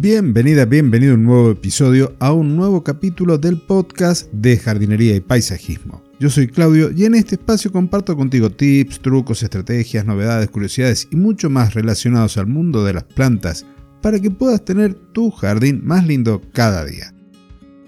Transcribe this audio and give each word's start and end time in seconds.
Bienvenida, 0.00 0.64
bienvenido 0.64 1.12
a 1.12 1.16
un 1.16 1.24
nuevo 1.24 1.50
episodio, 1.50 2.16
a 2.20 2.32
un 2.32 2.56
nuevo 2.56 2.82
capítulo 2.82 3.36
del 3.36 3.60
podcast 3.60 4.32
de 4.32 4.56
jardinería 4.56 5.14
y 5.14 5.20
paisajismo. 5.20 6.02
Yo 6.18 6.30
soy 6.30 6.48
Claudio 6.48 6.90
y 6.90 7.04
en 7.04 7.14
este 7.14 7.34
espacio 7.34 7.70
comparto 7.70 8.16
contigo 8.16 8.48
tips, 8.48 9.00
trucos, 9.00 9.42
estrategias, 9.42 10.06
novedades, 10.06 10.48
curiosidades 10.48 11.06
y 11.10 11.16
mucho 11.16 11.50
más 11.50 11.74
relacionados 11.74 12.38
al 12.38 12.46
mundo 12.46 12.82
de 12.82 12.94
las 12.94 13.04
plantas 13.04 13.66
para 14.00 14.18
que 14.18 14.30
puedas 14.30 14.64
tener 14.64 14.94
tu 14.94 15.30
jardín 15.30 15.82
más 15.84 16.06
lindo 16.06 16.40
cada 16.54 16.86
día. 16.86 17.12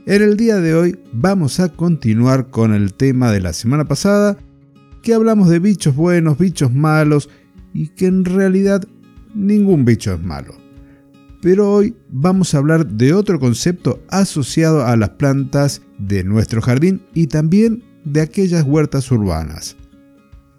En 0.05 0.21
el 0.21 0.37
día 0.37 0.57
de 0.57 0.75
hoy 0.75 0.99
vamos 1.15 1.61
a 1.61 1.71
continuar 1.71 2.51
con 2.51 2.75
el 2.75 2.93
tema 2.93 3.33
de 3.33 3.41
la 3.41 3.55
semana 3.55 3.87
pasada, 3.87 4.37
que 5.01 5.15
hablamos 5.15 5.49
de 5.49 5.61
bichos 5.61 5.97
buenos, 5.97 6.37
bichos 6.37 6.75
malos 6.75 7.31
y 7.73 7.89
que 7.89 8.05
en 8.05 8.27
realidad 8.27 8.87
ningún 9.35 9.87
bicho 9.87 10.13
es 10.13 10.23
malo 10.23 10.62
pero 11.43 11.69
hoy 11.69 11.97
vamos 12.09 12.55
a 12.55 12.59
hablar 12.59 12.87
de 12.87 13.13
otro 13.13 13.41
concepto 13.41 14.01
asociado 14.09 14.87
a 14.87 14.97
las 14.97 15.11
plantas 15.11 15.83
de 15.99 16.23
nuestro 16.23 16.63
jardín 16.63 17.03
y 17.15 17.27
también 17.27 17.83
de 18.05 18.21
aquellas 18.21 18.65
huertas 18.65 19.11
urbanas. 19.11 19.77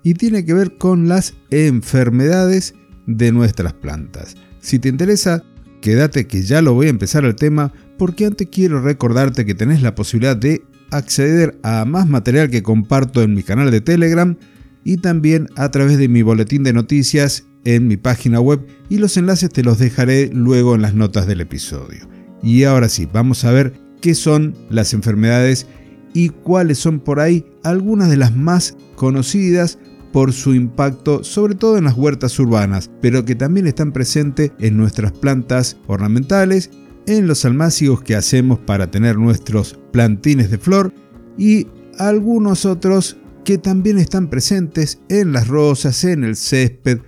Y 0.03 0.15
tiene 0.15 0.43
que 0.43 0.53
ver 0.53 0.77
con 0.77 1.07
las 1.07 1.35
enfermedades 1.51 2.75
de 3.07 3.31
nuestras 3.31 3.71
plantas. 3.71 4.35
Si 4.59 4.77
te 4.77 4.89
interesa, 4.89 5.41
quédate 5.81 6.27
que 6.27 6.43
ya 6.43 6.61
lo 6.61 6.73
voy 6.73 6.87
a 6.87 6.91
empezar 6.91 7.23
el 7.23 7.35
tema 7.35 7.71
porque 7.97 8.25
antes 8.25 8.49
quiero 8.51 8.81
recordarte 8.81 9.45
que 9.45 9.55
tenés 9.55 9.81
la 9.81 9.95
posibilidad 9.95 10.35
de 10.35 10.65
acceder 10.91 11.57
a 11.63 11.85
más 11.85 12.09
material 12.09 12.49
que 12.49 12.61
comparto 12.61 13.21
en 13.21 13.33
mi 13.33 13.43
canal 13.43 13.71
de 13.71 13.79
Telegram 13.79 14.35
y 14.83 14.97
también 14.97 15.47
a 15.55 15.71
través 15.71 15.97
de 15.97 16.07
mi 16.07 16.21
boletín 16.21 16.63
de 16.63 16.73
noticias 16.73 17.45
en 17.65 17.87
mi 17.87 17.97
página 17.97 18.39
web 18.39 18.65
y 18.89 18.97
los 18.97 19.17
enlaces 19.17 19.49
te 19.49 19.63
los 19.63 19.79
dejaré 19.79 20.29
luego 20.33 20.75
en 20.75 20.81
las 20.81 20.93
notas 20.93 21.27
del 21.27 21.41
episodio. 21.41 22.07
Y 22.41 22.63
ahora 22.63 22.89
sí, 22.89 23.07
vamos 23.11 23.45
a 23.45 23.51
ver 23.51 23.73
qué 24.01 24.15
son 24.15 24.55
las 24.69 24.93
enfermedades 24.93 25.65
y 26.13 26.29
cuáles 26.29 26.77
son 26.77 26.99
por 26.99 27.19
ahí 27.19 27.45
algunas 27.63 28.09
de 28.09 28.17
las 28.17 28.35
más 28.35 28.75
conocidas 28.95 29.79
por 30.11 30.31
su 30.31 30.53
impacto, 30.53 31.23
sobre 31.23 31.55
todo 31.55 31.77
en 31.77 31.85
las 31.85 31.97
huertas 31.97 32.37
urbanas, 32.39 32.91
pero 33.01 33.25
que 33.25 33.33
también 33.33 33.65
están 33.65 33.91
presentes 33.91 34.51
en 34.59 34.77
nuestras 34.77 35.11
plantas 35.11 35.77
ornamentales, 35.87 36.69
en 37.07 37.27
los 37.27 37.45
almácigos 37.45 38.03
que 38.03 38.15
hacemos 38.15 38.59
para 38.59 38.91
tener 38.91 39.17
nuestros 39.17 39.79
plantines 39.91 40.51
de 40.51 40.59
flor 40.59 40.93
y 41.37 41.67
algunos 41.97 42.65
otros 42.65 43.17
que 43.43 43.57
también 43.57 43.97
están 43.97 44.29
presentes 44.29 45.01
en 45.09 45.33
las 45.33 45.47
rosas, 45.47 46.03
en 46.05 46.23
el 46.23 46.35
césped, 46.35 46.99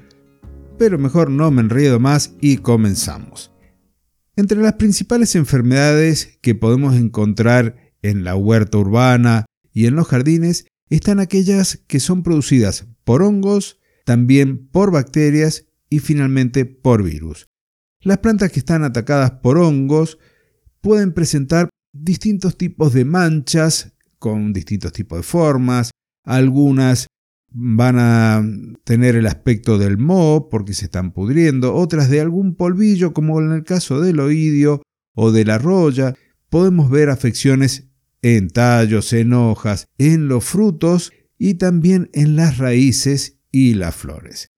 pero 0.77 0.97
mejor 0.97 1.29
no 1.29 1.49
me 1.51 1.61
enredo 1.61 1.99
más 1.99 2.33
y 2.41 2.57
comenzamos. 2.57 3.51
Entre 4.35 4.61
las 4.61 4.73
principales 4.73 5.35
enfermedades 5.35 6.37
que 6.41 6.55
podemos 6.55 6.95
encontrar 6.95 7.93
en 8.01 8.25
la 8.25 8.35
huerta 8.35 8.77
urbana 8.77 9.45
y 9.71 9.85
en 9.85 9.95
los 9.95 10.07
jardines 10.07 10.67
están 10.89 11.19
aquellas 11.19 11.79
que 11.87 12.01
son 12.01 12.21
producidas 12.21 12.85
por 13.05 13.23
hongos, 13.23 13.79
también 14.03 14.67
por 14.67 14.91
bacterias 14.91 15.65
y 15.89 15.99
finalmente 15.99 16.65
por 16.65 17.01
virus. 17.01 17.47
Las 18.01 18.17
plantas 18.17 18.51
que 18.51 18.59
están 18.59 18.83
atacadas 18.83 19.31
por 19.31 19.57
hongos 19.57 20.19
pueden 20.81 21.13
presentar 21.13 21.69
distintos 21.93 22.57
tipos 22.57 22.93
de 22.93 23.05
manchas 23.05 23.93
con 24.19 24.53
distintos 24.53 24.91
tipos 24.91 25.19
de 25.19 25.23
formas, 25.23 25.91
algunas 26.25 27.07
van 27.57 27.97
a 27.99 28.43
tener 28.83 29.15
el 29.15 29.27
aspecto 29.27 29.77
del 29.77 29.97
moho 29.97 30.49
porque 30.49 30.73
se 30.73 30.85
están 30.85 31.13
pudriendo, 31.13 31.73
otras 31.73 32.09
de 32.09 32.19
algún 32.19 32.55
polvillo 32.55 33.13
como 33.13 33.39
en 33.39 33.51
el 33.53 33.63
caso 33.63 34.01
del 34.01 34.19
oidio 34.19 34.81
o 35.15 35.31
de 35.31 35.45
la 35.45 35.57
roya. 35.57 36.15
Podemos 36.49 36.89
ver 36.89 37.09
afecciones 37.09 37.87
en 38.21 38.49
tallos, 38.49 39.13
en 39.13 39.33
hojas, 39.33 39.87
en 39.97 40.27
los 40.27 40.43
frutos 40.43 41.13
y 41.37 41.55
también 41.55 42.09
en 42.13 42.35
las 42.35 42.57
raíces 42.57 43.39
y 43.51 43.75
las 43.75 43.95
flores. 43.95 44.49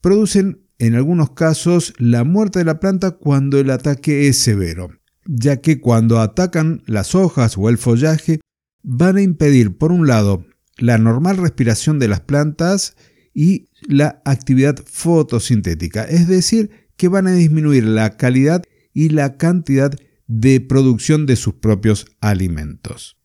Producen 0.00 0.66
en 0.78 0.94
algunos 0.94 1.32
casos 1.32 1.94
la 1.98 2.24
muerte 2.24 2.60
de 2.60 2.64
la 2.64 2.80
planta 2.80 3.12
cuando 3.12 3.60
el 3.60 3.70
ataque 3.70 4.26
es 4.26 4.38
severo, 4.38 4.88
ya 5.26 5.60
que 5.60 5.80
cuando 5.80 6.18
atacan 6.18 6.82
las 6.86 7.14
hojas 7.14 7.56
o 7.58 7.68
el 7.68 7.78
follaje 7.78 8.40
van 8.82 9.18
a 9.18 9.22
impedir 9.22 9.76
por 9.76 9.92
un 9.92 10.06
lado 10.06 10.46
la 10.80 10.98
normal 10.98 11.36
respiración 11.36 11.98
de 11.98 12.08
las 12.08 12.20
plantas 12.20 12.96
y 13.32 13.68
la 13.86 14.20
actividad 14.24 14.76
fotosintética, 14.84 16.04
es 16.04 16.26
decir, 16.26 16.70
que 16.96 17.08
van 17.08 17.26
a 17.26 17.34
disminuir 17.34 17.84
la 17.84 18.16
calidad 18.16 18.64
y 18.92 19.10
la 19.10 19.36
cantidad 19.36 19.94
de 20.26 20.60
producción 20.60 21.26
de 21.26 21.36
sus 21.36 21.54
propios 21.54 22.06
alimentos. 22.20 23.16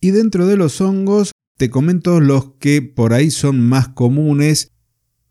Y 0.00 0.10
dentro 0.10 0.46
de 0.46 0.56
los 0.56 0.80
hongos, 0.80 1.32
te 1.56 1.70
comento 1.70 2.20
los 2.20 2.54
que 2.58 2.82
por 2.82 3.12
ahí 3.12 3.30
son 3.30 3.60
más 3.60 3.88
comunes 3.88 4.72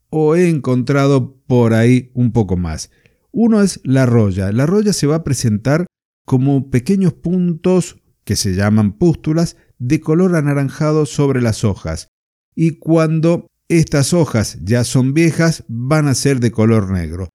o 0.10 0.36
he 0.36 0.50
encontrado 0.50 1.42
por 1.48 1.74
ahí 1.74 2.12
un 2.14 2.32
poco 2.32 2.58
más. 2.58 2.90
Uno 3.32 3.62
es 3.62 3.80
la 3.84 4.06
roya. 4.06 4.52
La 4.52 4.66
roya 4.66 4.94
se 4.94 5.08
va 5.08 5.18
a 5.18 5.24
presentar 5.24 5.86
como 6.26 6.70
pequeños 6.70 7.14
puntos 7.14 8.02
que 8.24 8.36
se 8.36 8.54
llaman 8.54 8.98
pústulas 8.98 9.58
de 9.82 10.00
color 10.00 10.36
anaranjado 10.36 11.08
sobre 11.08 11.42
las 11.42 11.64
hojas 11.64 12.10
y 12.56 12.78
cuando 12.78 13.48
estas 13.68 14.14
hojas 14.14 14.60
ya 14.62 14.84
son 14.84 15.16
viejas 15.16 15.64
van 15.68 16.08
a 16.08 16.14
ser 16.14 16.40
de 16.40 16.52
color 16.52 16.92
negro. 16.92 17.30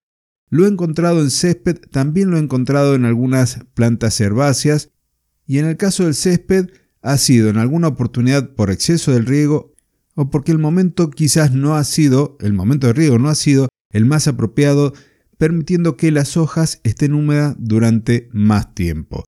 Lo 0.48 0.64
he 0.64 0.68
encontrado 0.68 1.22
en 1.22 1.30
césped, 1.30 1.78
también 1.90 2.30
lo 2.30 2.36
he 2.36 2.40
encontrado 2.40 2.94
en 2.94 3.04
algunas 3.04 3.64
plantas 3.74 4.20
herbáceas 4.20 4.90
y 5.44 5.58
en 5.58 5.66
el 5.66 5.76
caso 5.76 6.04
del 6.04 6.14
césped 6.14 6.68
ha 7.02 7.18
sido 7.18 7.48
en 7.48 7.56
alguna 7.56 7.88
oportunidad 7.88 8.54
por 8.54 8.70
exceso 8.70 9.12
del 9.12 9.26
riego 9.26 9.74
o 10.14 10.30
porque 10.30 10.52
el 10.52 10.58
momento 10.58 11.10
quizás 11.10 11.52
no 11.52 11.74
ha 11.74 11.82
sido, 11.82 12.36
el 12.40 12.52
momento 12.52 12.86
de 12.86 12.92
riego 12.92 13.18
no 13.18 13.28
ha 13.28 13.34
sido 13.34 13.68
el 13.90 14.06
más 14.06 14.28
apropiado, 14.28 14.92
permitiendo 15.36 15.96
que 15.96 16.12
las 16.12 16.36
hojas 16.36 16.80
estén 16.84 17.12
húmedas 17.12 17.56
durante 17.58 18.28
más 18.32 18.72
tiempo. 18.72 19.24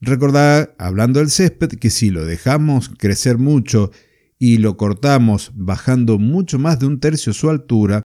Recordad, 0.00 0.74
hablando 0.78 1.18
del 1.20 1.30
césped, 1.30 1.70
que 1.70 1.90
si 1.90 2.10
lo 2.10 2.24
dejamos 2.24 2.88
crecer 2.88 3.38
mucho 3.38 3.90
y 4.38 4.58
lo 4.58 4.76
cortamos 4.76 5.52
bajando 5.54 6.18
mucho 6.18 6.58
más 6.58 6.78
de 6.78 6.86
un 6.86 7.00
tercio 7.00 7.32
su 7.32 7.50
altura, 7.50 8.02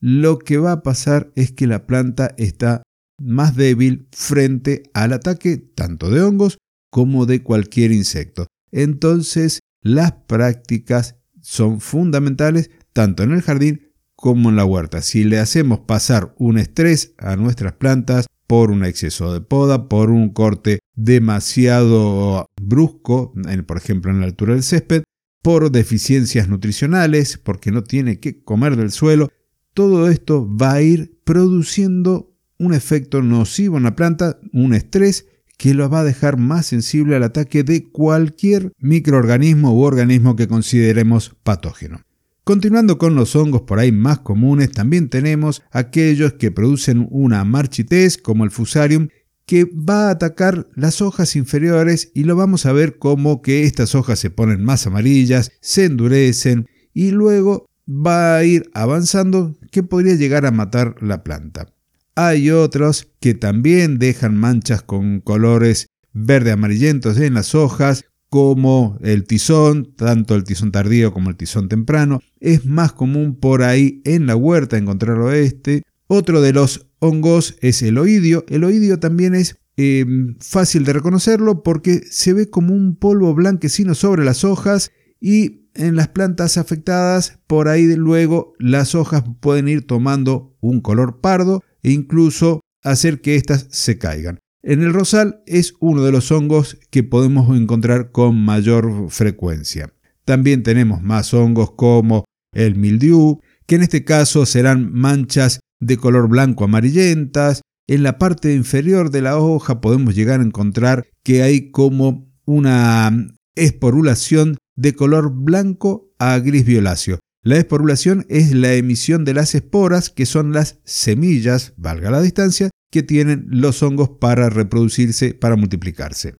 lo 0.00 0.38
que 0.38 0.58
va 0.58 0.72
a 0.72 0.82
pasar 0.82 1.32
es 1.36 1.52
que 1.52 1.66
la 1.66 1.86
planta 1.86 2.34
está 2.36 2.82
más 3.18 3.56
débil 3.56 4.08
frente 4.12 4.82
al 4.92 5.12
ataque 5.12 5.56
tanto 5.58 6.10
de 6.10 6.22
hongos 6.22 6.58
como 6.90 7.26
de 7.26 7.42
cualquier 7.42 7.92
insecto. 7.92 8.46
Entonces, 8.72 9.60
las 9.82 10.12
prácticas 10.12 11.16
son 11.40 11.80
fundamentales 11.80 12.70
tanto 12.92 13.22
en 13.22 13.32
el 13.32 13.42
jardín 13.42 13.92
como 14.14 14.50
en 14.50 14.56
la 14.56 14.64
huerta. 14.66 15.00
Si 15.00 15.24
le 15.24 15.38
hacemos 15.38 15.80
pasar 15.80 16.34
un 16.38 16.58
estrés 16.58 17.14
a 17.16 17.36
nuestras 17.36 17.72
plantas, 17.74 18.26
por 18.50 18.72
un 18.72 18.84
exceso 18.84 19.32
de 19.32 19.40
poda, 19.40 19.88
por 19.88 20.10
un 20.10 20.30
corte 20.30 20.80
demasiado 20.96 22.46
brusco, 22.60 23.32
por 23.64 23.76
ejemplo 23.76 24.10
en 24.10 24.18
la 24.18 24.26
altura 24.26 24.54
del 24.54 24.64
césped, 24.64 25.04
por 25.40 25.70
deficiencias 25.70 26.48
nutricionales, 26.48 27.38
porque 27.38 27.70
no 27.70 27.84
tiene 27.84 28.18
que 28.18 28.42
comer 28.42 28.74
del 28.74 28.90
suelo. 28.90 29.28
Todo 29.72 30.08
esto 30.08 30.48
va 30.52 30.72
a 30.72 30.82
ir 30.82 31.16
produciendo 31.22 32.36
un 32.58 32.74
efecto 32.74 33.22
nocivo 33.22 33.76
en 33.76 33.84
la 33.84 33.94
planta, 33.94 34.40
un 34.52 34.74
estrés 34.74 35.28
que 35.56 35.72
lo 35.72 35.88
va 35.88 36.00
a 36.00 36.04
dejar 36.04 36.36
más 36.36 36.66
sensible 36.66 37.14
al 37.14 37.22
ataque 37.22 37.62
de 37.62 37.88
cualquier 37.88 38.72
microorganismo 38.78 39.72
u 39.76 39.82
organismo 39.82 40.34
que 40.34 40.48
consideremos 40.48 41.36
patógeno. 41.44 42.00
Continuando 42.44 42.98
con 42.98 43.14
los 43.14 43.36
hongos 43.36 43.62
por 43.62 43.78
ahí 43.78 43.92
más 43.92 44.20
comunes, 44.20 44.72
también 44.72 45.08
tenemos 45.08 45.62
aquellos 45.70 46.32
que 46.34 46.50
producen 46.50 47.06
una 47.10 47.44
marchitez 47.44 48.16
como 48.18 48.44
el 48.44 48.50
fusarium 48.50 49.08
que 49.46 49.64
va 49.64 50.08
a 50.08 50.10
atacar 50.12 50.68
las 50.74 51.02
hojas 51.02 51.36
inferiores 51.36 52.12
y 52.14 52.24
lo 52.24 52.36
vamos 52.36 52.66
a 52.66 52.72
ver 52.72 52.98
como 52.98 53.42
que 53.42 53.64
estas 53.64 53.94
hojas 53.94 54.18
se 54.18 54.30
ponen 54.30 54.64
más 54.64 54.86
amarillas, 54.86 55.50
se 55.60 55.86
endurecen 55.86 56.68
y 56.94 57.10
luego 57.10 57.66
va 57.88 58.36
a 58.36 58.44
ir 58.44 58.70
avanzando 58.74 59.56
que 59.70 59.82
podría 59.82 60.14
llegar 60.14 60.46
a 60.46 60.50
matar 60.50 60.94
la 61.00 61.24
planta. 61.24 61.66
Hay 62.14 62.50
otros 62.50 63.08
que 63.20 63.34
también 63.34 63.98
dejan 63.98 64.36
manchas 64.36 64.82
con 64.82 65.20
colores 65.20 65.88
verde 66.12 66.52
amarillentos 66.52 67.18
en 67.18 67.34
las 67.34 67.54
hojas, 67.54 68.04
como 68.30 68.96
el 69.02 69.24
tizón, 69.24 69.92
tanto 69.96 70.36
el 70.36 70.44
tizón 70.44 70.70
tardío 70.70 71.12
como 71.12 71.30
el 71.30 71.36
tizón 71.36 71.68
temprano. 71.68 72.20
Es 72.38 72.64
más 72.64 72.92
común 72.92 73.34
por 73.34 73.62
ahí 73.62 74.00
en 74.04 74.26
la 74.26 74.36
huerta 74.36 74.78
encontrarlo 74.78 75.32
este. 75.32 75.82
Otro 76.06 76.40
de 76.40 76.52
los 76.52 76.86
hongos 77.00 77.56
es 77.60 77.82
el 77.82 77.98
oidio. 77.98 78.44
El 78.48 78.64
oidio 78.64 79.00
también 79.00 79.34
es 79.34 79.56
em, 79.76 80.36
fácil 80.38 80.84
de 80.84 80.92
reconocerlo 80.92 81.64
porque 81.64 82.02
se 82.08 82.32
ve 82.32 82.48
como 82.48 82.72
un 82.72 82.94
polvo 82.94 83.34
blanquecino 83.34 83.94
sobre 83.94 84.24
las 84.24 84.44
hojas 84.44 84.92
y 85.20 85.68
en 85.74 85.96
las 85.96 86.08
plantas 86.08 86.56
afectadas 86.56 87.38
por 87.46 87.68
ahí 87.68 87.94
luego 87.94 88.54
las 88.58 88.94
hojas 88.94 89.24
pueden 89.40 89.68
ir 89.68 89.86
tomando 89.86 90.56
un 90.60 90.80
color 90.80 91.20
pardo 91.20 91.62
e 91.82 91.90
incluso 91.90 92.60
hacer 92.82 93.20
que 93.20 93.34
éstas 93.34 93.66
se 93.70 93.98
caigan. 93.98 94.38
En 94.62 94.82
el 94.82 94.92
rosal 94.92 95.42
es 95.46 95.74
uno 95.80 96.02
de 96.02 96.12
los 96.12 96.30
hongos 96.30 96.78
que 96.90 97.02
podemos 97.02 97.56
encontrar 97.56 98.10
con 98.12 98.36
mayor 98.44 99.10
frecuencia. 99.10 99.94
También 100.26 100.62
tenemos 100.62 101.00
más 101.02 101.32
hongos 101.32 101.72
como 101.72 102.24
el 102.52 102.76
mildiu, 102.76 103.40
que 103.66 103.76
en 103.76 103.82
este 103.82 104.04
caso 104.04 104.44
serán 104.44 104.92
manchas 104.92 105.60
de 105.80 105.96
color 105.96 106.28
blanco 106.28 106.64
amarillentas. 106.64 107.62
En 107.88 108.02
la 108.02 108.18
parte 108.18 108.54
inferior 108.54 109.10
de 109.10 109.22
la 109.22 109.38
hoja 109.38 109.80
podemos 109.80 110.14
llegar 110.14 110.40
a 110.40 110.44
encontrar 110.44 111.06
que 111.24 111.42
hay 111.42 111.70
como 111.70 112.30
una 112.44 113.10
esporulación 113.54 114.58
de 114.76 114.94
color 114.94 115.32
blanco 115.32 116.12
a 116.18 116.38
gris 116.38 116.66
violáceo. 116.66 117.18
La 117.42 117.56
esporulación 117.56 118.26
es 118.28 118.52
la 118.54 118.74
emisión 118.74 119.24
de 119.24 119.32
las 119.32 119.54
esporas, 119.54 120.10
que 120.10 120.26
son 120.26 120.52
las 120.52 120.78
semillas, 120.84 121.72
valga 121.78 122.10
la 122.10 122.20
distancia, 122.20 122.68
que 122.90 123.02
tienen 123.02 123.46
los 123.48 123.82
hongos 123.82 124.10
para 124.20 124.50
reproducirse, 124.50 125.32
para 125.32 125.56
multiplicarse. 125.56 126.34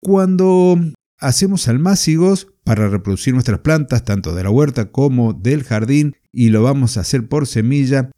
Cuando 0.00 0.76
hacemos 1.18 1.68
almácigos 1.68 2.48
para 2.64 2.88
reproducir 2.88 3.34
nuestras 3.34 3.60
plantas, 3.60 4.04
tanto 4.04 4.34
de 4.34 4.42
la 4.42 4.50
huerta 4.50 4.90
como 4.90 5.32
del 5.32 5.62
jardín, 5.62 6.16
y 6.32 6.48
lo 6.48 6.64
vamos 6.64 6.96
a 6.96 7.02
hacer 7.02 7.28
por 7.28 7.46
semilla, 7.46 8.10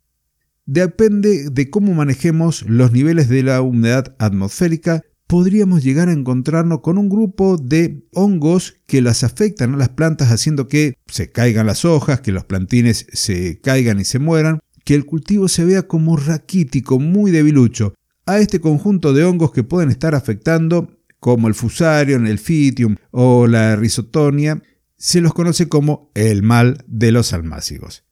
depende 0.64 1.50
de 1.50 1.68
cómo 1.68 1.92
manejemos 1.92 2.62
los 2.62 2.90
niveles 2.92 3.28
de 3.28 3.42
la 3.42 3.60
humedad 3.60 4.16
atmosférica, 4.18 5.02
podríamos 5.26 5.82
llegar 5.82 6.08
a 6.08 6.12
encontrarnos 6.12 6.80
con 6.80 6.98
un 6.98 7.08
grupo 7.08 7.56
de 7.56 8.04
hongos 8.12 8.76
que 8.86 9.02
las 9.02 9.24
afectan 9.24 9.74
a 9.74 9.76
las 9.76 9.90
plantas 9.90 10.30
haciendo 10.30 10.68
que 10.68 10.94
se 11.06 11.30
caigan 11.32 11.66
las 11.66 11.84
hojas, 11.84 12.20
que 12.20 12.32
los 12.32 12.44
plantines 12.44 13.06
se 13.12 13.60
caigan 13.60 14.00
y 14.00 14.04
se 14.04 14.18
mueran, 14.18 14.60
que 14.84 14.94
el 14.94 15.06
cultivo 15.06 15.48
se 15.48 15.64
vea 15.64 15.84
como 15.84 16.16
raquítico, 16.16 16.98
muy 16.98 17.30
debilucho. 17.30 17.94
A 18.26 18.38
este 18.38 18.60
conjunto 18.60 19.12
de 19.12 19.24
hongos 19.24 19.52
que 19.52 19.64
pueden 19.64 19.90
estar 19.90 20.14
afectando, 20.14 20.90
como 21.20 21.48
el 21.48 21.54
fusarium, 21.54 22.26
el 22.26 22.38
fitium 22.38 22.96
o 23.10 23.46
la 23.46 23.76
risotonia, 23.76 24.62
se 24.96 25.20
los 25.20 25.34
conoce 25.34 25.68
como 25.68 26.10
el 26.14 26.42
mal 26.42 26.84
de 26.86 27.12
los 27.12 27.32
almácigos. 27.32 28.04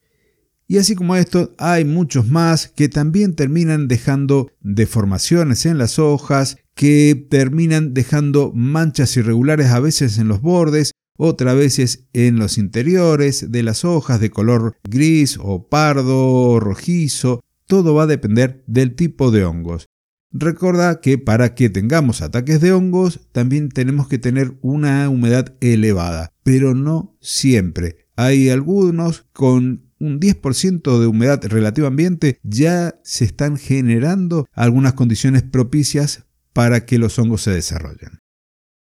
Y 0.67 0.79
así 0.79 0.95
como 0.95 1.17
esto, 1.17 1.55
hay 1.59 1.85
muchos 1.85 2.29
más 2.29 2.69
que 2.69 2.89
también 2.89 3.35
terminan 3.35 3.89
dejando 3.89 4.51
deformaciones 4.61 5.67
en 5.67 5.77
las 5.77 5.99
hojas, 5.99 6.57
que 6.75 7.27
terminan 7.29 7.95
dejando 7.95 8.53
manchas 8.55 9.17
irregulares 9.17 9.69
a 9.69 9.81
veces 9.81 10.19
en 10.19 10.29
los 10.29 10.41
bordes, 10.41 10.93
otras 11.17 11.55
veces 11.57 12.07
en 12.13 12.39
los 12.39 12.59
interiores 12.59 13.51
de 13.53 13.63
las 13.63 13.85
hojas 13.85 14.21
de 14.21 14.31
color 14.31 14.77
gris 14.85 15.39
o 15.41 15.69
pardo 15.69 16.27
o 16.27 16.61
rojizo. 16.61 17.43
Todo 17.67 17.95
va 17.95 18.05
a 18.05 18.09
depender 18.09 18.65
del 18.67 18.95
tipo 18.95 19.31
de 19.31 19.45
hongos. 19.45 19.87
Recuerda 20.33 21.01
que 21.01 21.19
para 21.19 21.55
que 21.55 21.69
tengamos 21.69 22.23
ataques 22.23 22.61
de 22.61 22.73
hongos 22.73 23.21
también 23.33 23.69
tenemos 23.69 24.09
que 24.09 24.19
tener 24.19 24.57
una 24.63 25.09
humedad 25.11 25.55
elevada, 25.61 26.33
pero 26.43 26.75
no 26.75 27.17
siempre. 27.21 28.07
Hay 28.17 28.49
algunos 28.49 29.27
con 29.33 29.93
un 29.99 30.21
10% 30.21 30.99
de 30.99 31.07
humedad 31.07 31.41
relativa 31.45 31.87
ambiente 31.87 32.39
ya 32.43 32.99
se 33.05 33.25
están 33.25 33.57
generando 33.57 34.47
algunas 34.53 34.95
condiciones 34.95 35.43
propicias 35.43 36.27
para 36.53 36.87
que 36.87 36.99
los 36.99 37.19
hongos 37.19 37.43
se 37.43 37.51
desarrollen. 37.51 38.19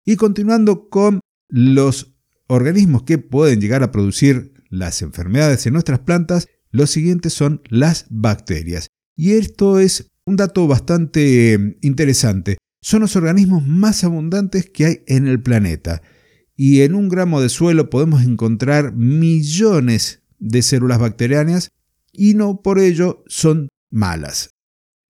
Y 0.04 0.16
continuando 0.16 0.88
con 0.88 1.20
los 1.48 2.14
organismos 2.46 3.02
que 3.02 3.18
pueden 3.18 3.60
llegar 3.60 3.82
a 3.82 3.92
producir 3.92 4.54
las 4.70 5.02
enfermedades 5.02 5.66
en 5.66 5.74
nuestras 5.74 6.00
plantas, 6.00 6.46
los 6.70 6.90
siguientes 6.90 7.32
son 7.32 7.62
las 7.68 8.06
bacterias. 8.10 8.88
Y 9.16 9.32
esto 9.32 9.78
es 9.78 10.08
un 10.24 10.36
dato 10.36 10.66
bastante 10.66 11.54
eh, 11.54 11.78
interesante. 11.82 12.58
Son 12.80 13.00
los 13.00 13.16
organismos 13.16 13.66
más 13.66 14.04
abundantes 14.04 14.70
que 14.70 14.86
hay 14.86 14.96
en 15.06 15.26
el 15.26 15.42
planeta. 15.42 16.02
Y 16.54 16.82
en 16.82 16.94
un 16.94 17.08
gramo 17.08 17.40
de 17.40 17.48
suelo 17.48 17.90
podemos 17.90 18.22
encontrar 18.22 18.94
millones 18.94 20.22
de 20.38 20.62
células 20.62 20.98
bacterianas 20.98 21.70
y 22.12 22.34
no 22.34 22.62
por 22.62 22.78
ello 22.78 23.24
son 23.26 23.68
malas. 23.90 24.50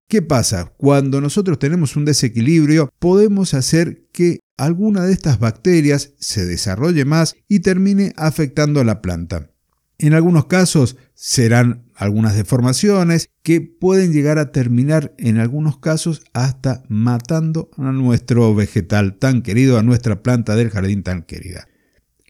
¿Qué 0.08 0.22
pasa? 0.22 0.72
Cuando 0.78 1.20
nosotros 1.20 1.58
tenemos 1.58 1.94
un 1.94 2.06
desequilibrio, 2.06 2.90
podemos 2.98 3.52
hacer 3.52 4.06
que 4.10 4.40
alguna 4.56 5.04
de 5.04 5.12
estas 5.12 5.38
bacterias 5.38 6.14
se 6.18 6.46
desarrolle 6.46 7.04
más 7.04 7.36
y 7.46 7.60
termine 7.60 8.14
afectando 8.16 8.80
a 8.80 8.84
la 8.84 9.02
planta. 9.02 9.50
En 9.98 10.14
algunos 10.14 10.46
casos 10.46 10.96
serán 11.12 11.84
algunas 11.94 12.34
deformaciones 12.34 13.28
que 13.42 13.60
pueden 13.60 14.14
llegar 14.14 14.38
a 14.38 14.50
terminar 14.50 15.14
en 15.18 15.36
algunos 15.36 15.78
casos 15.78 16.22
hasta 16.32 16.84
matando 16.88 17.68
a 17.76 17.92
nuestro 17.92 18.54
vegetal 18.54 19.18
tan 19.18 19.42
querido, 19.42 19.78
a 19.78 19.82
nuestra 19.82 20.22
planta 20.22 20.56
del 20.56 20.70
jardín 20.70 21.02
tan 21.02 21.22
querida. 21.22 21.68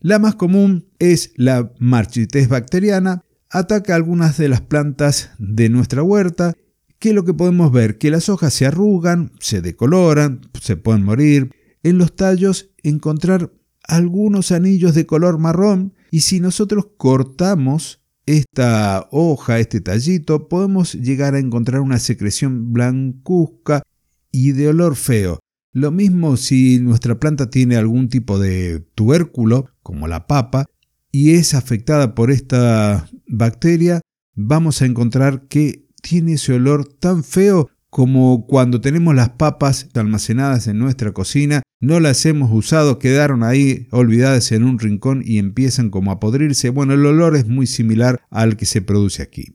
La 0.01 0.19
más 0.19 0.35
común 0.35 0.89
es 0.99 1.33
la 1.37 1.73
marchitez 1.79 2.49
bacteriana, 2.49 3.23
ataca 3.51 3.95
algunas 3.95 4.37
de 4.37 4.49
las 4.49 4.63
plantas 4.63 5.31
de 5.39 5.69
nuestra 5.69 6.03
huerta 6.03 6.55
que 6.99 7.12
lo 7.12 7.25
que 7.25 7.35
podemos 7.35 7.73
ver 7.73 7.99
que 7.99 8.11
las 8.11 8.29
hojas 8.29 8.53
se 8.55 8.67
arrugan, 8.67 9.33
se 9.41 9.61
decoloran, 9.61 10.41
se 10.61 10.77
pueden 10.77 11.05
morir. 11.05 11.53
En 11.83 11.99
los 11.99 12.17
tallos 12.17 12.71
encontrar 12.83 13.53
algunos 13.85 14.53
anillos 14.53 14.95
de 14.95 15.06
color 15.06 15.39
marrón 15.39 15.95
y 16.11 16.21
si 16.21 16.41
nosotros 16.41 16.89
cortamos 16.97 18.00
esta 18.27 19.09
hoja, 19.11 19.59
este 19.59 19.81
tallito, 19.81 20.49
podemos 20.49 20.95
llegar 20.95 21.35
a 21.35 21.39
encontrar 21.39 21.81
una 21.81 21.99
secreción 21.99 22.73
blancuzca 22.73 23.83
y 24.31 24.53
de 24.53 24.69
olor 24.69 24.97
feo. 24.97 25.39
Lo 25.73 25.91
mismo 25.91 26.37
si 26.37 26.79
nuestra 26.81 27.19
planta 27.19 27.49
tiene 27.50 27.77
algún 27.77 28.09
tipo 28.09 28.39
de 28.39 28.81
tubérculo, 28.95 29.71
como 29.83 30.09
la 30.09 30.27
papa, 30.27 30.67
y 31.11 31.33
es 31.33 31.55
afectada 31.55 32.15
por 32.15 32.31
esta 32.31 33.09
bacteria, 33.27 34.00
vamos 34.35 34.83
a 34.83 34.87
encontrar 34.87 35.49
que 35.49 35.88
tiene 36.03 36.35
ese 36.35 36.55
olor 36.55 36.87
tan 36.87 37.25
feo 37.25 37.69
como 37.91 38.47
cuando 38.47 38.81
tenemos 38.81 39.15
las 39.15 39.31
papas 39.31 39.89
almacenadas 39.95 40.67
en 40.67 40.79
nuestra 40.79 41.12
cocina, 41.12 41.62
no 41.81 42.00
las 42.00 42.27
hemos 42.27 42.50
usado, 42.53 42.99
quedaron 42.99 43.43
ahí 43.43 43.87
olvidadas 43.91 44.53
en 44.53 44.65
un 44.65 44.79
rincón 44.79 45.23
y 45.25 45.39
empiezan 45.39 45.91
como 45.91 46.11
a 46.12 46.21
podrirse. 46.21 46.71
Bueno, 46.71 46.95
el 46.95 47.06
olor 47.06 47.37
es 47.37 47.47
muy 47.47 47.67
similar 47.67 48.21
al 48.31 48.56
que 48.56 48.67
se 48.67 48.83
produce 48.83 49.23
aquí. 49.23 49.55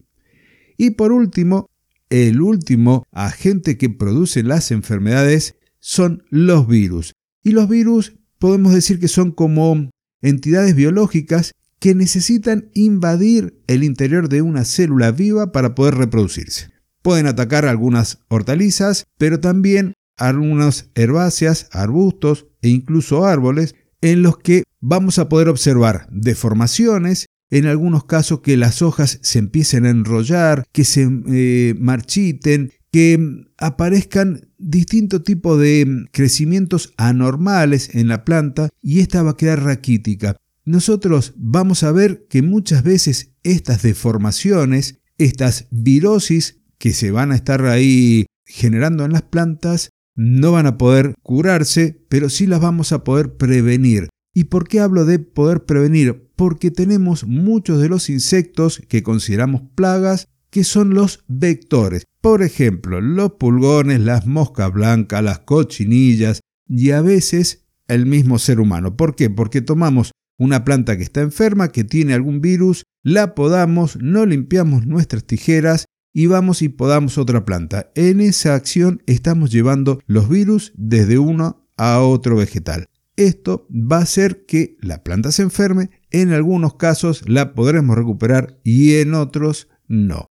Y 0.77 0.91
por 0.91 1.11
último, 1.11 1.69
el 2.09 2.41
último 2.41 3.05
agente 3.11 3.77
que 3.77 3.89
produce 3.89 4.43
las 4.43 4.71
enfermedades 4.71 5.55
son 5.79 6.23
los 6.29 6.67
virus. 6.67 7.13
Y 7.43 7.51
los 7.51 7.67
virus 7.67 8.15
podemos 8.39 8.73
decir 8.73 8.99
que 8.99 9.07
son 9.07 9.31
como 9.31 9.89
entidades 10.21 10.75
biológicas 10.75 11.51
que 11.83 11.95
necesitan 11.95 12.69
invadir 12.73 13.61
el 13.67 13.83
interior 13.83 14.29
de 14.29 14.41
una 14.41 14.63
célula 14.63 15.11
viva 15.11 15.51
para 15.51 15.75
poder 15.75 15.95
reproducirse. 15.95 16.71
Pueden 17.01 17.27
atacar 17.27 17.65
algunas 17.65 18.19
hortalizas, 18.29 19.03
pero 19.17 19.41
también 19.41 19.91
algunas 20.17 20.89
herbáceas, 20.95 21.67
arbustos 21.73 22.47
e 22.61 22.69
incluso 22.69 23.25
árboles 23.25 23.75
en 23.99 24.21
los 24.21 24.37
que 24.37 24.63
vamos 24.79 25.19
a 25.19 25.27
poder 25.27 25.49
observar 25.49 26.07
deformaciones, 26.09 27.25
en 27.49 27.65
algunos 27.65 28.05
casos 28.05 28.39
que 28.39 28.55
las 28.55 28.81
hojas 28.81 29.19
se 29.21 29.39
empiecen 29.39 29.85
a 29.85 29.89
enrollar, 29.89 30.63
que 30.71 30.85
se 30.85 31.05
eh, 31.27 31.75
marchiten, 31.77 32.71
que 32.93 33.43
aparezcan 33.57 34.47
distintos 34.57 35.25
tipos 35.25 35.59
de 35.59 36.05
crecimientos 36.13 36.93
anormales 36.95 37.93
en 37.93 38.07
la 38.07 38.23
planta 38.23 38.69
y 38.81 39.01
esta 39.01 39.21
va 39.21 39.31
a 39.31 39.37
quedar 39.37 39.63
raquítica 39.63 40.37
nosotros 40.65 41.33
vamos 41.35 41.83
a 41.83 41.91
ver 41.91 42.25
que 42.29 42.41
muchas 42.41 42.83
veces 42.83 43.33
estas 43.43 43.81
deformaciones, 43.81 44.99
estas 45.17 45.67
virosis 45.71 46.61
que 46.77 46.93
se 46.93 47.11
van 47.11 47.31
a 47.31 47.35
estar 47.35 47.65
ahí 47.65 48.25
generando 48.45 49.05
en 49.05 49.11
las 49.11 49.23
plantas, 49.23 49.89
no 50.15 50.51
van 50.51 50.67
a 50.67 50.77
poder 50.77 51.15
curarse, 51.21 52.05
pero 52.09 52.29
sí 52.29 52.47
las 52.47 52.61
vamos 52.61 52.91
a 52.91 53.03
poder 53.03 53.35
prevenir. 53.35 54.09
¿Y 54.33 54.45
por 54.45 54.67
qué 54.67 54.79
hablo 54.79 55.05
de 55.05 55.19
poder 55.19 55.65
prevenir? 55.65 56.29
Porque 56.35 56.71
tenemos 56.71 57.25
muchos 57.25 57.81
de 57.81 57.89
los 57.89 58.09
insectos 58.09 58.81
que 58.87 59.03
consideramos 59.03 59.61
plagas 59.75 60.27
que 60.49 60.63
son 60.63 60.93
los 60.93 61.23
vectores. 61.27 62.05
Por 62.21 62.43
ejemplo, 62.43 63.01
los 63.01 63.33
pulgones, 63.33 63.99
las 63.99 64.25
moscas 64.27 64.71
blancas, 64.71 65.23
las 65.23 65.39
cochinillas 65.39 66.41
y 66.67 66.91
a 66.91 67.01
veces 67.01 67.65
el 67.87 68.05
mismo 68.05 68.39
ser 68.39 68.59
humano. 68.59 68.95
¿Por 68.95 69.15
qué? 69.15 69.29
Porque 69.29 69.61
tomamos 69.61 70.11
una 70.43 70.65
planta 70.65 70.97
que 70.97 71.03
está 71.03 71.21
enferma, 71.21 71.69
que 71.69 71.83
tiene 71.83 72.13
algún 72.13 72.41
virus, 72.41 72.83
la 73.01 73.33
podamos, 73.33 73.97
no 74.01 74.25
limpiamos 74.25 74.85
nuestras 74.85 75.23
tijeras 75.23 75.85
y 76.13 76.27
vamos 76.27 76.61
y 76.61 76.69
podamos 76.69 77.17
otra 77.17 77.45
planta. 77.45 77.91
En 77.95 78.19
esa 78.19 78.53
acción 78.53 79.01
estamos 79.05 79.51
llevando 79.51 79.99
los 80.05 80.27
virus 80.27 80.73
desde 80.75 81.17
uno 81.17 81.65
a 81.77 81.99
otro 81.99 82.35
vegetal. 82.35 82.87
Esto 83.15 83.67
va 83.71 83.97
a 83.97 84.03
hacer 84.03 84.45
que 84.45 84.75
la 84.81 85.03
planta 85.03 85.31
se 85.31 85.43
enferme, 85.43 85.91
en 86.11 86.33
algunos 86.33 86.75
casos 86.75 87.23
la 87.27 87.53
podremos 87.53 87.95
recuperar 87.95 88.59
y 88.63 88.95
en 88.95 89.13
otros 89.13 89.69
no. 89.87 90.27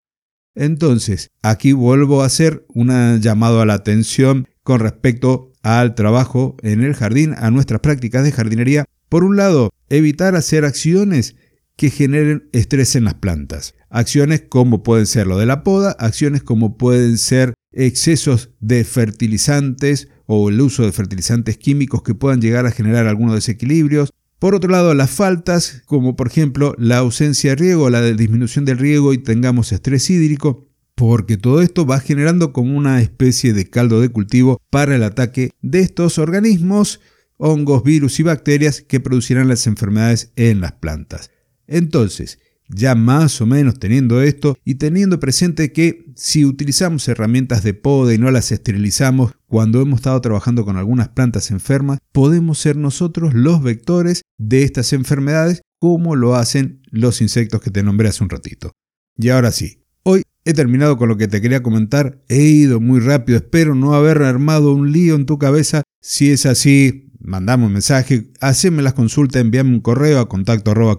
Entonces, 0.54 1.31
aquí 1.42 1.73
vuelvo 1.73 2.23
a 2.23 2.26
hacer 2.26 2.66
un 2.69 3.21
llamado 3.21 3.62
a 3.62 3.66
la 3.66 3.75
atención 3.75 4.47
con 4.62 4.81
respecto 4.81 5.52
al 5.62 5.95
trabajo 5.95 6.57
en 6.62 6.83
el 6.83 6.95
jardín, 6.95 7.35
a 7.38 7.50
nuestras 7.50 7.81
prácticas 7.81 8.25
de 8.25 8.33
jardinería. 8.33 8.85
Por 9.09 9.25
un 9.25 9.37
lado, 9.37 9.71
evitar 9.96 10.37
hacer 10.37 10.64
acciones 10.64 11.37
que 11.76 11.90
generen 11.90 12.49
estrés 12.52 12.96
en 12.96 13.04
las 13.04 13.14
plantas. 13.14 13.75
Acciones 13.90 14.42
como 14.49 14.82
pueden 14.82 15.06
ser 15.06 15.26
lo 15.26 15.38
de 15.38 15.46
la 15.46 15.62
poda, 15.62 15.96
acciones 15.99 16.42
como 16.42 16.76
pueden 16.78 17.18
ser 17.18 17.54
excesos 17.72 18.50
de 18.61 18.84
fertilizantes 18.84 20.08
o 20.26 20.49
el 20.49 20.61
uso 20.61 20.84
de 20.84 20.92
fertilizantes 20.92 21.58
químicos 21.58 22.02
que 22.02 22.14
puedan 22.14 22.40
llegar 22.40 22.66
a 22.66 22.70
generar 22.70 23.06
algunos 23.06 23.34
desequilibrios. 23.34 24.12
Por 24.38 24.54
otro 24.54 24.70
lado, 24.70 24.94
las 24.94 25.11
faltas, 25.11 25.82
como 25.87 26.16
por 26.16 26.26
ejemplo 26.26 26.75
la 26.78 26.99
ausencia 26.99 27.50
de 27.50 27.56
riego, 27.56 27.90
la 27.90 28.02
disminución 28.02 28.64
del 28.64 28.78
riego 28.78 29.12
y 29.12 29.18
tengamos 29.18 29.72
estrés 29.72 30.08
hídrico, 30.11 30.68
porque 30.94 31.37
todo 31.37 31.62
esto 31.62 31.87
va 31.87 32.00
generando 32.00 32.52
como 32.52 32.76
una 32.76 33.00
especie 33.00 33.52
de 33.52 33.68
caldo 33.68 34.00
de 34.00 34.08
cultivo 34.08 34.61
para 34.70 34.96
el 34.96 35.02
ataque 35.02 35.50
de 35.61 35.80
estos 35.80 36.18
organismos, 36.18 37.00
hongos, 37.44 37.82
virus 37.82 38.20
y 38.20 38.22
bacterias 38.22 38.82
que 38.82 39.00
producirán 39.00 39.49
las 39.49 39.66
enfermedades 39.66 40.32
en 40.37 40.61
las 40.61 40.72
plantas. 40.72 41.32
Entonces, 41.66 42.38
ya 42.68 42.94
más 42.94 43.40
o 43.40 43.46
menos 43.46 43.80
teniendo 43.80 44.22
esto 44.22 44.56
y 44.64 44.76
teniendo 44.76 45.18
presente 45.18 45.72
que 45.72 46.06
si 46.14 46.44
utilizamos 46.44 47.08
herramientas 47.08 47.64
de 47.64 47.75
poda 47.75 48.14
y 48.14 48.18
no 48.18 48.30
las 48.30 48.52
esterilizamos 48.52 49.34
cuando 49.49 49.82
hemos 49.82 49.99
estado 49.99 50.20
trabajando 50.20 50.64
con 50.64 50.76
algunas 50.76 51.08
plantas 51.08 51.50
enfermas, 51.50 51.99
podemos 52.12 52.58
ser 52.58 52.76
nosotros 52.76 53.34
los 53.34 53.61
vectores 53.61 54.22
de 54.38 54.62
estas 54.62 54.92
enfermedades 54.92 55.62
como 55.80 56.14
lo 56.14 56.37
hacen 56.37 56.80
los 56.90 57.20
insectos 57.20 57.61
que 57.61 57.72
te 57.72 57.82
nombré 57.82 58.08
hace 58.08 58.22
un 58.22 58.30
ratito. 58.30 58.70
Y 59.16 59.30
ahora 59.30 59.50
sí, 59.50 59.82
hoy 60.04 60.22
he 60.44 60.54
terminado 60.54 60.96
con 60.96 61.08
lo 61.08 61.16
que 61.16 61.26
te 61.26 61.40
quería 61.40 61.62
comentar, 61.62 62.22
he 62.28 62.42
ido 62.42 62.78
muy 62.78 63.00
rápido, 63.00 63.38
espero 63.38 63.75
no 63.75 63.94
haber 63.94 64.22
armado 64.22 64.72
un 64.72 64.92
lío 64.92 65.16
en 65.16 65.26
tu 65.26 65.38
cabeza, 65.38 65.82
si 66.00 66.30
es 66.30 66.46
así, 66.46 67.12
mandame 67.23 67.67
un 67.67 67.73
mensaje, 67.73 68.31
haceme 68.41 68.83
las 68.83 68.95
consultas, 68.95 69.41
envíame 69.41 69.71
un 69.71 69.81
correo 69.81 70.21
a 70.21 70.29
contacto 70.29 70.71
arroba 70.71 70.97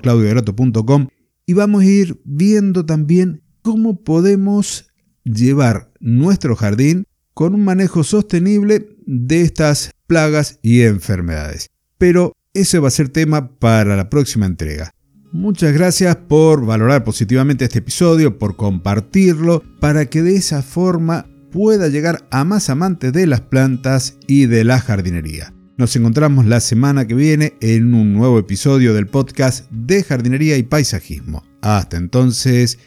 y 1.46 1.54
vamos 1.54 1.82
a 1.84 1.86
ir 1.86 2.22
viendo 2.24 2.86
también 2.86 3.44
cómo 3.62 4.04
podemos 4.04 4.88
llevar 5.24 5.92
nuestro 6.00 6.56
jardín 6.56 7.06
con 7.34 7.56
un 7.56 7.64
manejo 7.64 8.04
sostenible 8.04 8.88
de 9.06 9.42
estas 9.42 9.92
plagas 10.08 10.60
y 10.62 10.82
enfermedades. 10.82 11.70
Pero 11.98 12.34
ese 12.54 12.80
va 12.80 12.88
a 12.88 12.92
ser 12.92 13.10
tema 13.10 13.58
para 13.58 13.96
la 13.96 14.10
próxima 14.10 14.46
entrega. 14.46 14.92
Muchas 15.32 15.74
gracias 15.74 16.16
por 16.16 16.66
valorar 16.66 17.04
positivamente 17.04 17.66
este 17.66 17.80
episodio, 17.80 18.38
por 18.38 18.56
compartirlo, 18.56 19.64
para 19.80 20.06
que 20.06 20.22
de 20.22 20.36
esa 20.36 20.62
forma 20.62 21.26
pueda 21.52 21.88
llegar 21.88 22.28
a 22.30 22.44
más 22.44 22.70
amantes 22.70 23.12
de 23.14 23.26
las 23.26 23.42
plantas 23.42 24.18
y 24.28 24.46
de 24.46 24.64
la 24.64 24.80
jardinería. 24.80 25.54
Nos 25.76 25.96
encontramos 25.96 26.46
la 26.46 26.60
semana 26.60 27.08
que 27.08 27.16
viene 27.16 27.56
en 27.60 27.96
un 27.96 28.14
nuevo 28.14 28.38
episodio 28.38 28.94
del 28.94 29.08
podcast 29.08 29.70
de 29.72 30.04
jardinería 30.04 30.56
y 30.58 30.64
paisajismo. 30.64 31.44
Hasta 31.62 31.98
entonces 31.98 32.78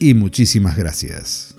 y 0.00 0.14
muchísimas 0.14 0.76
gracias. 0.76 1.54